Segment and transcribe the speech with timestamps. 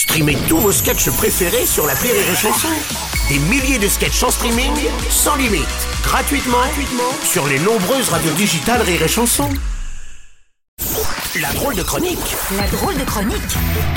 [0.00, 2.68] Streamez tous vos sketchs préférés sur la Rire et Chanson.
[3.28, 4.72] Des milliers de sketchs en streaming,
[5.10, 5.60] sans limite,
[6.02, 9.50] gratuitement, gratuitement sur les nombreuses radios digitales Rire et Chanson.
[11.38, 12.16] La drôle de chronique
[12.56, 13.36] La drôle de chronique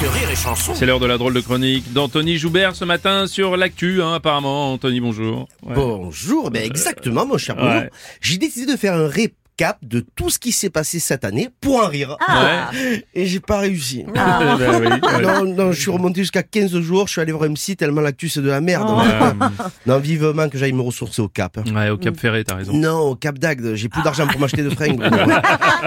[0.01, 0.75] de Rire et Chanson.
[0.75, 4.73] C'est l'heure de la drôle de chronique d'Anthony Joubert ce matin sur l'actu, hein, apparemment.
[4.73, 5.47] Anthony, bonjour.
[5.65, 5.73] Ouais.
[5.73, 7.79] Bonjour, ben exactement mon cher Bruno.
[7.79, 7.89] ouais.
[8.19, 9.07] J'ai décidé de faire un
[9.53, 12.17] récap de tout ce qui s'est passé cette année pour en rire.
[12.27, 12.71] Ah,
[13.13, 14.03] Et j'ai pas réussi.
[14.07, 15.21] Eh ben oui, ouais.
[15.21, 18.29] Non, non, je suis remonté jusqu'à 15 jours, je suis allé voir MC tellement l'actu
[18.29, 18.83] c'est de la merde.
[19.85, 21.57] Non, vivement que j'aille me ressourcer au Cap.
[21.73, 22.73] Ouais, au Cap Ferré, t'as raison.
[22.73, 25.01] Non, au Cap d'Agde, j'ai plus d'argent pour m'acheter de fringues.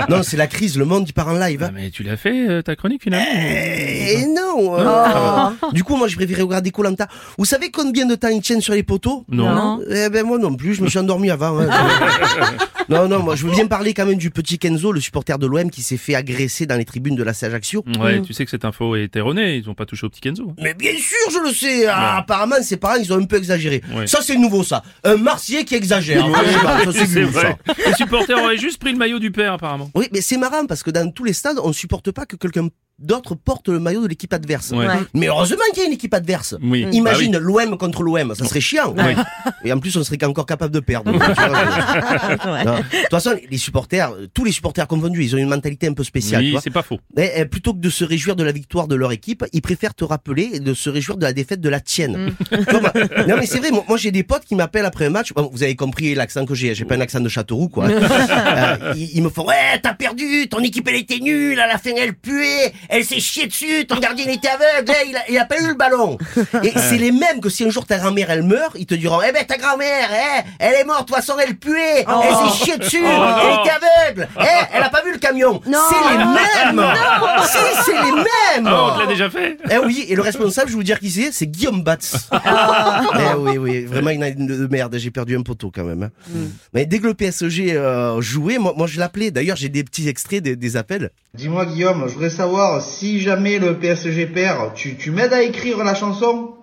[0.09, 1.65] Non, c'est la crise, le monde il part en live.
[1.67, 6.09] Ah, mais tu l'as fait, euh, ta chronique, finalement Et non euh, Du coup, moi,
[6.09, 7.07] j'ai préféré regarder Colanta.
[7.37, 9.25] Vous savez combien de temps ils tiennent sur les poteaux?
[9.29, 9.81] Non.
[9.91, 11.61] Eh ben moi non plus, je me suis endormi avant.
[11.61, 11.69] hein.
[12.89, 15.47] non, non, moi je veux bien parler quand même du petit Kenzo, le supporter de
[15.47, 17.85] l'OM qui s'est fait agresser dans les tribunes de la Ajaccio.
[18.01, 20.47] Ouais, tu sais que cette info est erronée, ils ont pas touché au petit Kenzo.
[20.49, 20.55] hein.
[20.63, 21.87] Mais bien sûr, je le sais.
[21.87, 23.83] Ah, apparemment, ses parents, ils ont un peu exagéré.
[23.95, 24.07] Ouais.
[24.07, 24.83] Ça, c'est nouveau, ça.
[25.05, 26.27] Un Marseillais qui exagère.
[26.35, 27.49] Ah, je sais pas, ça, c'est C'est nouveau, ça.
[27.49, 27.57] vrai.
[27.87, 29.91] Les supporters auraient juste pris le maillot du père, apparemment.
[29.95, 32.69] Oui, mais c'est marrant parce que dans tous les stades, on supporte pas que quelqu'un
[32.99, 34.71] d'autre porte le maillot de l'équipe adverse.
[34.71, 34.87] Ouais.
[34.87, 34.95] Ouais.
[35.15, 36.55] Mais heureusement qu'il y a une équipe adverse.
[36.63, 36.87] Oui.
[36.93, 38.95] Imagine l'OM contre l'OM, ça serait chiant.
[38.97, 39.15] Oui.
[39.65, 41.13] Et en plus, on serait encore capable de perdre.
[41.17, 46.05] De toute façon, les supporters, tous les supporters confondus, ils ont une mentalité un peu
[46.05, 46.43] spéciale.
[46.43, 46.99] oui, c'est pas faux.
[47.17, 49.95] Eh, eh, plutôt que de se réjouir de la victoire de leur équipe, ils préfèrent
[49.95, 52.35] te rappeler de se réjouir de la défaite de la tienne.
[52.71, 52.89] Comme-
[53.29, 55.33] non mais c'est vrai, moi, moi, j'ai des potes qui m'appellent après un match.
[55.33, 57.89] Bon, vous avez compris l'accent que j'ai, j'ai pas un accent de Châteauroux quoi.
[58.37, 61.79] Euh, ils, ils me font ouais t'as perdu, ton équipe elle était nulle, à la
[61.79, 65.39] fin elle puait, elle s'est chiée dessus, ton gardien était aveugle, eh, il, a, il
[65.39, 66.19] a pas eu le ballon.
[66.63, 69.21] Et c'est les mêmes que si un jour ta grand-mère elle meurt, ils te diront
[69.27, 72.65] eh ben ta grand-mère, eh, elle est morte, de toute façon elle puait, elle s'est
[72.65, 73.71] chiée dessus, elle était
[74.07, 75.61] aveugle, eh, elle a pas vu le camion.
[75.65, 75.71] C'est
[76.13, 76.85] les mêmes.
[77.47, 78.67] Si c'est les mêmes.
[78.67, 80.99] Ah, on te l'a déjà fait Eh oui, et le responsable, je vais vous dire
[81.01, 82.29] qui c'est, c'est Guillaume Batz.
[83.19, 86.03] Eh oui, oui, vraiment une année de merde, j'ai perdu un poteau quand même.
[86.05, 86.11] hein.
[86.73, 90.09] Mais dès que le PSG euh, jouait, moi, moi je l'appelais, d'ailleurs j'ai des petits
[90.09, 91.11] extraits des, des appels.
[91.35, 95.83] Dis-moi Guillaume, je voudrais savoir si jamais le PSG perd, tu, tu m'aides à écrire
[95.85, 96.55] la chanson?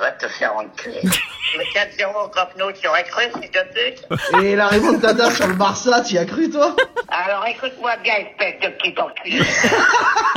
[0.00, 1.00] Va te faire enculer.
[1.02, 3.94] Le 4-0 au Camp Nou, tu aurais cru, s'il te plaît
[4.42, 6.74] Et la remontada sur le Barça, tu y as cru toi?
[7.08, 9.44] Alors écoute-moi bien, espèce de petit enculé.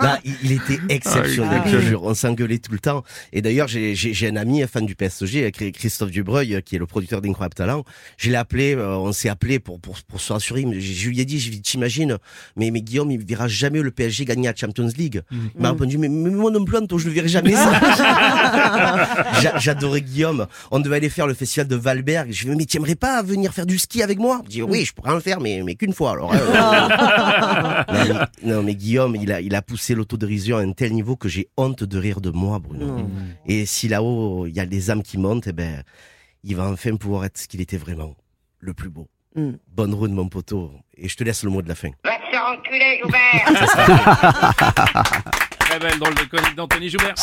[0.00, 3.02] Là, il, était exceptionnel, Ah, je te jure, on s'engueulait tout le temps.
[3.32, 6.86] Et d'ailleurs, j'ai un ami, un fan du PSG, Christophe Dubreuil, euh, qui est le
[6.86, 7.84] producteur d'Incroyable Talent.
[8.16, 10.64] Je l'ai appelé, euh, on s'est appelé pour, pour, pour se rassurer.
[10.78, 12.18] Je, lui ai dit, t'imagines,
[12.56, 15.22] mais, mais Guillaume, il verra jamais le PSG gagner la Champions League.
[15.30, 17.70] Il m'a répondu, mais, mais moi non plus, Anto, je le verrai jamais ça.
[19.58, 20.46] J'adorais Guillaume.
[20.70, 22.30] On devait aller faire le festival de Valberg.
[22.32, 24.40] Je lui ai dit, mais t'aimerais pas venir faire du ski avec moi?
[24.44, 26.32] Il dit, oui, je pourrais en faire, mais, mais qu'une fois, alors.
[26.34, 27.86] hein.
[27.88, 27.94] non,
[28.42, 31.28] mais- non, mais Guillaume, il a, il a poussé l'autodérision à un tel niveau que
[31.28, 33.06] j'ai honte de rire de moi, Bruno.
[33.46, 35.82] Et si là-haut, il y a des âmes qui montent, eh ben,
[36.44, 38.14] il va enfin pouvoir être ce qu'il était vraiment.
[38.58, 39.08] Le plus beau.
[39.68, 40.72] Bonne route, mon poteau.
[40.96, 41.90] Et je te laisse le mot de la fin.
[42.04, 43.44] Va te faire enculer, Joubert
[45.60, 47.14] Très belle drôle de chronique d'Anthony Joubert.